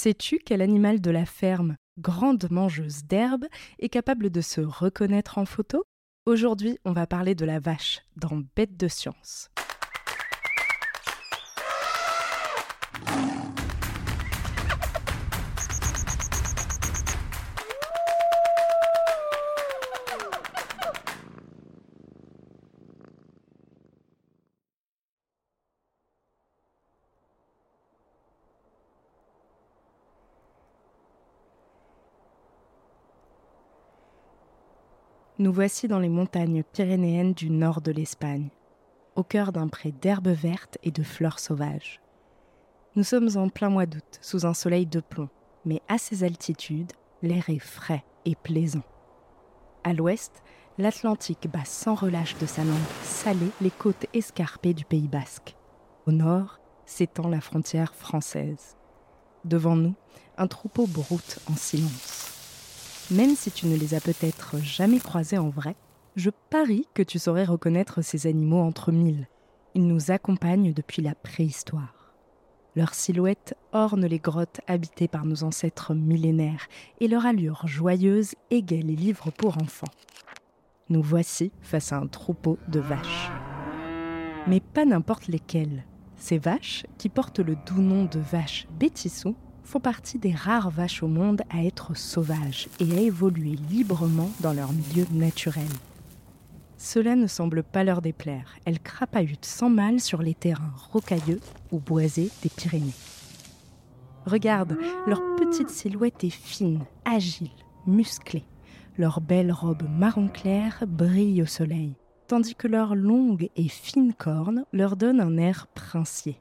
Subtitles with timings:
[0.00, 3.46] Sais-tu quel animal de la ferme, grande mangeuse d'herbe,
[3.80, 5.82] est capable de se reconnaître en photo?
[6.24, 9.50] Aujourd'hui, on va parler de la vache dans Bête de science.
[35.40, 38.48] Nous voici dans les montagnes pyrénéennes du nord de l'Espagne,
[39.14, 42.00] au cœur d'un pré d'herbes vertes et de fleurs sauvages.
[42.96, 45.28] Nous sommes en plein mois d'août, sous un soleil de plomb,
[45.64, 46.90] mais à ces altitudes,
[47.22, 48.82] l'air est frais et plaisant.
[49.84, 50.42] À l'ouest,
[50.76, 55.54] l'Atlantique bat sans relâche de sa langue salée les côtes escarpées du Pays basque.
[56.06, 58.76] Au nord s'étend la frontière française.
[59.44, 59.94] Devant nous,
[60.36, 62.37] un troupeau broute en silence.
[63.10, 65.76] Même si tu ne les as peut-être jamais croisés en vrai,
[66.14, 69.28] je parie que tu saurais reconnaître ces animaux entre mille.
[69.74, 72.12] Ils nous accompagnent depuis la préhistoire.
[72.76, 76.68] Leurs silhouettes ornent les grottes habitées par nos ancêtres millénaires
[77.00, 79.90] et leur allure joyeuse égaye les livres pour enfants.
[80.90, 83.30] Nous voici face à un troupeau de vaches.
[84.46, 85.84] Mais pas n'importe lesquelles.
[86.16, 89.34] Ces vaches, qui portent le doux nom de vaches bétissou,
[89.68, 94.54] font partie des rares vaches au monde à être sauvages et à évoluer librement dans
[94.54, 95.68] leur milieu naturel.
[96.78, 98.56] Cela ne semble pas leur déplaire.
[98.64, 102.94] Elles crapahutent sans mal sur les terrains rocailleux ou boisés des Pyrénées.
[104.24, 107.50] Regarde, leur petite silhouette est fine, agile,
[107.86, 108.46] musclée.
[108.96, 111.92] Leurs belles robes marron clair brillent au soleil,
[112.26, 116.40] tandis que leurs longues et fines cornes leur donnent un air princier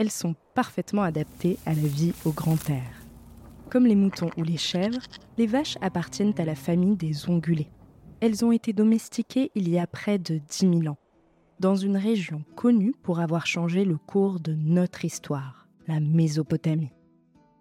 [0.00, 3.02] elles sont parfaitement adaptées à la vie au grand air.
[3.68, 5.02] Comme les moutons ou les chèvres,
[5.36, 7.68] les vaches appartiennent à la famille des ongulés.
[8.20, 10.96] Elles ont été domestiquées il y a près de 10 000 ans,
[11.58, 16.94] dans une région connue pour avoir changé le cours de notre histoire, la Mésopotamie.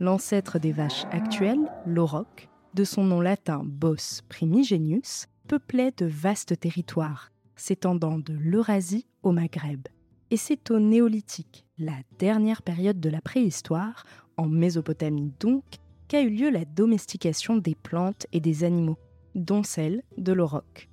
[0.00, 7.30] L'ancêtre des vaches actuelles, l'auroch, de son nom latin Bos primigenius, peuplait de vastes territoires,
[7.56, 9.86] s'étendant de l'Eurasie au Maghreb.
[10.32, 14.06] Et c'est au néolithique, la dernière période de la préhistoire,
[14.38, 15.62] en Mésopotamie donc,
[16.08, 18.96] qu'a eu lieu la domestication des plantes et des animaux,
[19.34, 20.88] dont celle de l'auroch.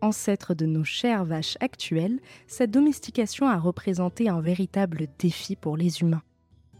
[0.00, 6.00] Ancêtre de nos chères vaches actuelles, sa domestication a représenté un véritable défi pour les
[6.00, 6.22] humains.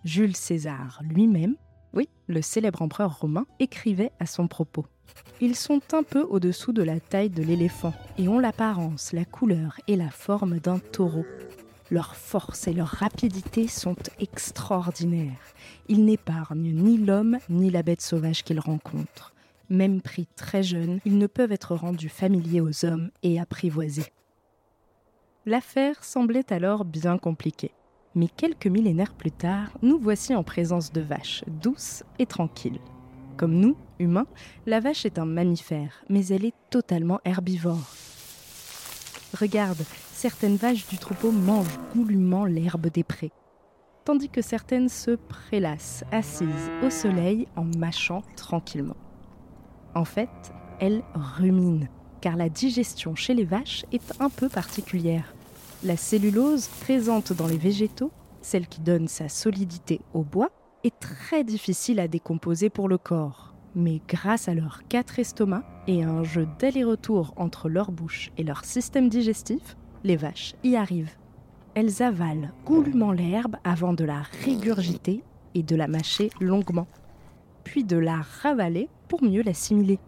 [0.04, 1.56] Jules César lui-même,
[1.94, 4.86] oui, le célèbre empereur romain, écrivait à son propos.
[5.41, 9.81] Ils sont un peu au-dessous de la taille de l'éléphant et ont l'apparence, la couleur
[9.88, 11.25] et la forme d'un taureau.
[11.91, 15.55] Leur force et leur rapidité sont extraordinaires.
[15.89, 19.34] Ils n'épargnent ni l'homme ni la bête sauvage qu'ils rencontrent.
[19.71, 24.12] Même pris très jeunes, ils ne peuvent être rendus familiers aux hommes et apprivoisés.
[25.47, 27.73] L'affaire semblait alors bien compliquée.
[28.15, 32.81] Mais quelques millénaires plus tard, nous voici en présence de vaches douces et tranquilles.
[33.37, 34.27] Comme nous, humains,
[34.67, 37.93] la vache est un mammifère, mais elle est totalement herbivore.
[39.39, 39.84] Regarde,
[40.25, 43.31] certaines vaches du troupeau mangent goulûment l'herbe des prés,
[44.07, 48.97] tandis que certaines se prélassent, assises au soleil en mâchant tranquillement.
[49.95, 50.31] En fait,
[50.81, 51.89] elles ruminent,
[52.23, 55.35] car la digestion chez les vaches est un peu particulière.
[55.83, 58.11] La cellulose présente dans les végétaux,
[58.41, 60.53] celle qui donne sa solidité au bois,
[60.85, 63.53] est très difficile à décomposer pour le corps.
[63.75, 68.43] Mais grâce à leurs quatre estomacs et à un jeu d'aller-retour entre leur bouche et
[68.43, 71.16] leur système digestif, les vaches y arrivent.
[71.75, 76.87] Elles avalent goulûment l'herbe avant de la régurgiter et de la mâcher longuement,
[77.65, 79.98] puis de la ravaler pour mieux l'assimiler.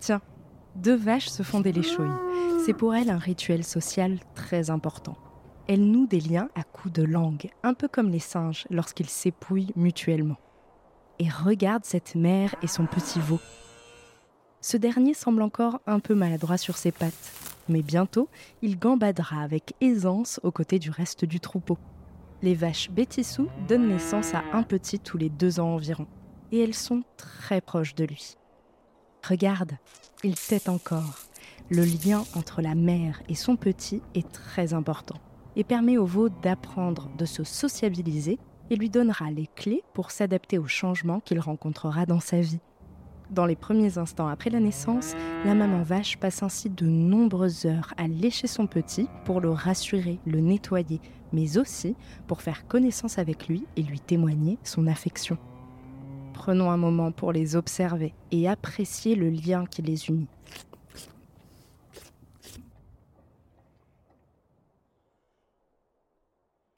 [0.00, 0.20] Tiens,
[0.74, 2.10] deux vaches se font des léchouilles.
[2.64, 5.16] C'est pour elles un rituel social très important.
[5.68, 9.72] Elles nouent des liens à coups de langue, un peu comme les singes lorsqu'ils s'épouillent
[9.76, 10.36] mutuellement.
[11.18, 13.40] Et regarde cette mère et son petit veau.
[14.60, 17.32] Ce dernier semble encore un peu maladroit sur ses pattes,
[17.68, 18.28] mais bientôt,
[18.62, 21.78] il gambadera avec aisance aux côtés du reste du troupeau.
[22.42, 26.06] Les vaches Bétissou donnent naissance à un petit tous les deux ans environ,
[26.52, 28.36] et elles sont très proches de lui.
[29.26, 29.72] Regarde,
[30.22, 31.18] il tête encore.
[31.68, 35.16] Le lien entre la mère et son petit est très important
[35.56, 38.38] et permet au veau d'apprendre, de se sociabiliser
[38.70, 42.60] et lui donnera les clés pour s'adapter aux changements qu'il rencontrera dans sa vie.
[43.30, 45.14] Dans les premiers instants après la naissance,
[45.44, 50.20] la maman vache passe ainsi de nombreuses heures à lécher son petit pour le rassurer,
[50.26, 51.00] le nettoyer,
[51.32, 51.96] mais aussi
[52.28, 55.38] pour faire connaissance avec lui et lui témoigner son affection.
[56.34, 60.28] Prenons un moment pour les observer et apprécier le lien qui les unit.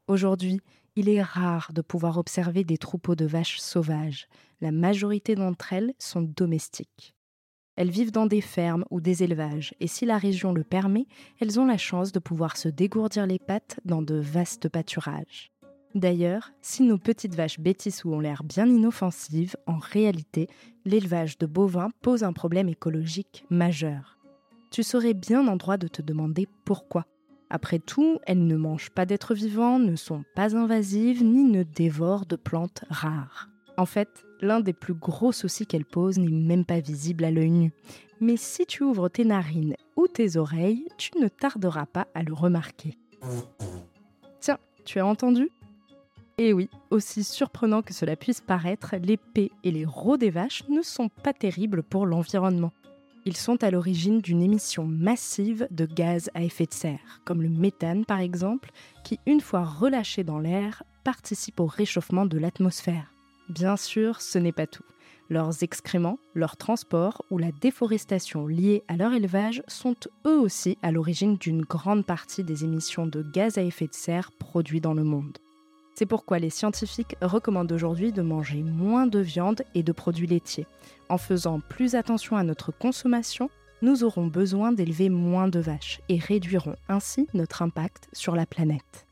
[0.07, 0.63] Aujourd'hui,
[0.97, 4.27] il est rare de pouvoir observer des troupeaux de vaches sauvages.
[4.61, 7.15] La majorité d'entre elles sont domestiques.
[7.77, 11.07] Elles vivent dans des fermes ou des élevages, et si la région le permet,
[11.41, 15.53] elles ont la chance de pouvoir se dégourdir les pattes dans de vastes pâturages.
[15.95, 20.49] D'ailleurs, si nos petites vaches bêtissous ont l'air bien inoffensives, en réalité,
[20.85, 24.19] l'élevage de bovins pose un problème écologique majeur.
[24.73, 27.07] Tu serais bien en droit de te demander pourquoi.
[27.49, 32.27] Après tout, elles ne mangent pas d'êtres vivants, ne sont pas invasives, ni ne dévorent
[32.27, 33.49] de plantes rares.
[33.79, 37.53] En fait, l'un des plus gros soucis qu'elles posent n'est même pas visible à l'œil
[37.53, 37.73] nu.
[38.21, 42.35] Mais si tu ouvres tes narines ou tes oreilles, tu ne tarderas pas à le
[42.35, 42.99] remarquer.
[44.41, 45.49] Tiens, tu as entendu?
[46.39, 50.65] Et oui, aussi surprenant que cela puisse paraître, les pets et les rots des vaches
[50.69, 52.73] ne sont pas terribles pour l'environnement.
[53.27, 57.49] Ils sont à l'origine d'une émission massive de gaz à effet de serre, comme le
[57.49, 58.71] méthane par exemple,
[59.05, 63.13] qui, une fois relâché dans l'air, participe au réchauffement de l'atmosphère.
[63.49, 64.85] Bien sûr, ce n'est pas tout.
[65.31, 69.97] Leurs excréments, leur transport ou la déforestation liée à leur élevage sont
[70.27, 74.33] eux aussi à l'origine d'une grande partie des émissions de gaz à effet de serre
[74.33, 75.39] produits dans le monde.
[75.95, 80.67] C'est pourquoi les scientifiques recommandent aujourd'hui de manger moins de viande et de produits laitiers.
[81.09, 83.51] En faisant plus attention à notre consommation,
[83.83, 89.07] nous aurons besoin d'élever moins de vaches et réduirons ainsi notre impact sur la planète.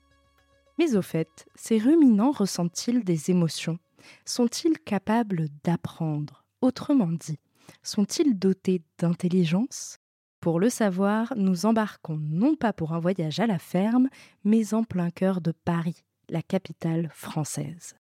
[0.79, 3.79] Mais au fait, ces ruminants ressentent-ils des émotions?
[4.25, 6.45] Sont-ils capables d'apprendre?
[6.61, 7.39] Autrement dit,
[7.83, 9.99] sont-ils dotés d'intelligence?
[10.41, 14.09] Pour le savoir, nous embarquons non pas pour un voyage à la ferme,
[14.45, 17.95] mais en plein cœur de Paris, la capitale française.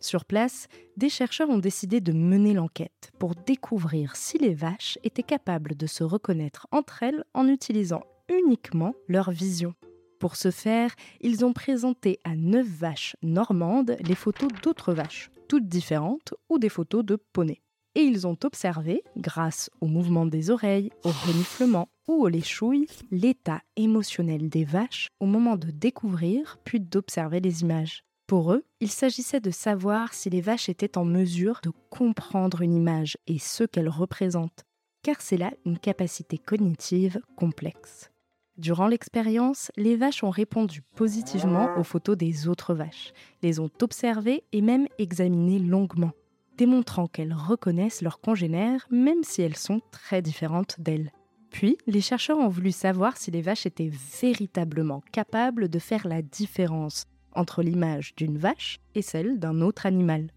[0.00, 5.24] Sur place, des chercheurs ont décidé de mener l'enquête pour découvrir si les vaches étaient
[5.24, 9.74] capables de se reconnaître entre elles en utilisant uniquement leur vision.
[10.18, 15.68] Pour ce faire, ils ont présenté à neuf vaches normandes les photos d'autres vaches, toutes
[15.68, 17.62] différentes, ou des photos de poneys
[17.98, 23.60] et ils ont observé, grâce au mouvement des oreilles, au reniflement ou aux léchouilles, l'état
[23.74, 28.04] émotionnel des vaches au moment de découvrir puis d'observer les images.
[28.28, 32.74] Pour eux, il s'agissait de savoir si les vaches étaient en mesure de comprendre une
[32.74, 34.64] image et ce qu'elle représente,
[35.02, 38.12] car c'est là une capacité cognitive complexe.
[38.58, 43.12] Durant l'expérience, les vaches ont répondu positivement aux photos des autres vaches,
[43.42, 46.12] les ont observées et même examinées longuement
[46.58, 51.12] démontrant qu'elles reconnaissent leurs congénères même si elles sont très différentes d'elles.
[51.50, 53.90] Puis, les chercheurs ont voulu savoir si les vaches étaient
[54.20, 60.30] véritablement capables de faire la différence entre l'image d'une vache et celle d'un autre animal.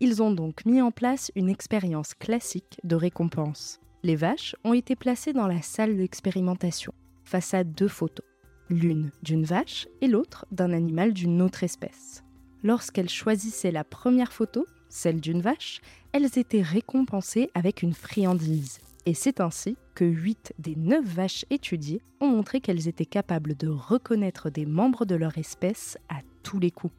[0.00, 3.80] Ils ont donc mis en place une expérience classique de récompense.
[4.02, 6.94] Les vaches ont été placées dans la salle d'expérimentation,
[7.26, 8.24] face à deux photos,
[8.70, 12.22] l'une d'une vache et l'autre d'un animal d'une autre espèce.
[12.62, 15.80] Lorsqu'elles choisissaient la première photo, celle d'une vache,
[16.12, 18.78] elles étaient récompensées avec une friandise.
[19.04, 23.68] Et c'est ainsi que 8 des 9 vaches étudiées ont montré qu'elles étaient capables de
[23.68, 26.94] reconnaître des membres de leur espèce à tous les coups.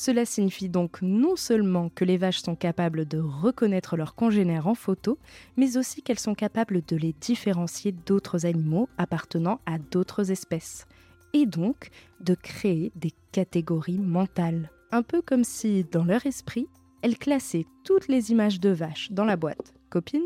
[0.00, 4.74] Cela signifie donc non seulement que les vaches sont capables de reconnaître leurs congénères en
[4.74, 5.18] photo,
[5.58, 10.86] mais aussi qu'elles sont capables de les différencier d'autres animaux appartenant à d'autres espèces,
[11.34, 14.70] et donc de créer des catégories mentales.
[14.90, 16.66] Un peu comme si, dans leur esprit,
[17.02, 20.22] elle classait toutes les images de vaches dans la boîte copine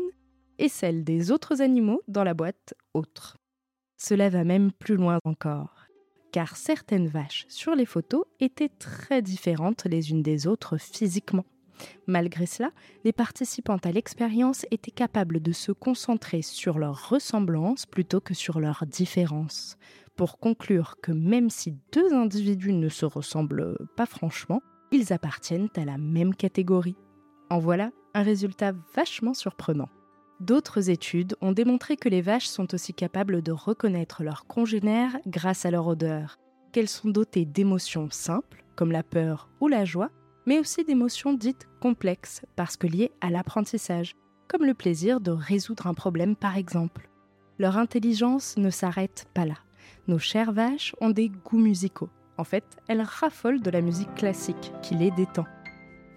[0.57, 3.35] et celles des autres animaux dans la boîte autre.
[3.97, 5.84] Cela va même plus loin encore,
[6.35, 11.45] car certaines vaches sur les photos étaient très différentes les unes des autres physiquement.
[12.07, 12.71] Malgré cela,
[13.05, 18.59] les participantes à l'expérience étaient capables de se concentrer sur leur ressemblance plutôt que sur
[18.59, 19.77] leurs différences,
[20.17, 24.61] pour conclure que même si deux individus ne se ressemblent pas franchement,
[24.91, 26.97] ils appartiennent à la même catégorie.
[27.49, 29.87] En voilà un résultat vachement surprenant.
[30.39, 35.65] D'autres études ont démontré que les vaches sont aussi capables de reconnaître leurs congénères grâce
[35.65, 36.37] à leur odeur,
[36.73, 40.11] qu'elles sont dotées d'émotions simples, comme la peur ou la joie,
[40.45, 44.15] mais aussi d'émotions dites complexes, parce que liées à l'apprentissage,
[44.47, 47.09] comme le plaisir de résoudre un problème par exemple.
[47.57, 49.55] Leur intelligence ne s'arrête pas là.
[50.07, 54.73] Nos chères vaches ont des goûts musicaux, en fait, elles raffolent de la musique classique
[54.81, 55.45] qui les détend.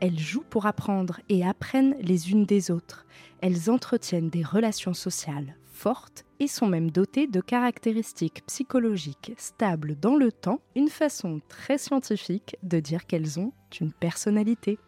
[0.00, 3.04] Elles jouent pour apprendre et apprennent les unes des autres.
[3.40, 10.16] Elles entretiennent des relations sociales fortes et sont même dotées de caractéristiques psychologiques stables dans
[10.16, 14.78] le temps, une façon très scientifique de dire qu'elles ont une personnalité.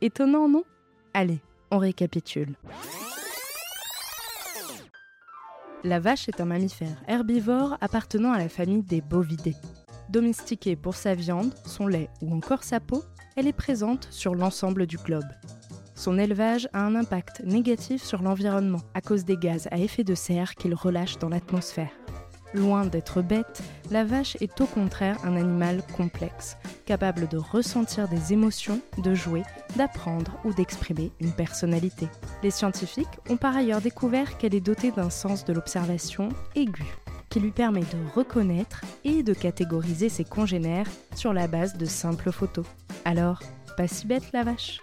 [0.00, 0.64] Étonnant, non?
[1.14, 2.56] Allez, on récapitule.
[5.82, 9.56] La vache est un mammifère herbivore appartenant à la famille des bovidés.
[10.10, 13.02] Domestiquée pour sa viande, son lait ou encore sa peau,
[13.40, 15.24] elle est présente sur l'ensemble du globe.
[15.94, 20.14] Son élevage a un impact négatif sur l'environnement à cause des gaz à effet de
[20.14, 21.88] serre qu'il relâche dans l'atmosphère.
[22.52, 28.34] Loin d'être bête, la vache est au contraire un animal complexe, capable de ressentir des
[28.34, 29.42] émotions, de jouer,
[29.76, 32.08] d'apprendre ou d'exprimer une personnalité.
[32.42, 36.84] Les scientifiques ont par ailleurs découvert qu'elle est dotée d'un sens de l'observation aigu,
[37.30, 42.32] qui lui permet de reconnaître et de catégoriser ses congénères sur la base de simples
[42.32, 42.66] photos.
[43.04, 43.40] Alors,
[43.76, 44.80] pas si bête la vache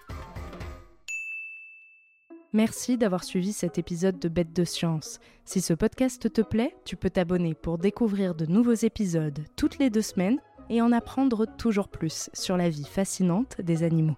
[2.54, 5.20] Merci d'avoir suivi cet épisode de Bête de Science.
[5.46, 9.90] Si ce podcast te plaît, tu peux t'abonner pour découvrir de nouveaux épisodes toutes les
[9.90, 10.40] deux semaines
[10.70, 14.18] et en apprendre toujours plus sur la vie fascinante des animaux.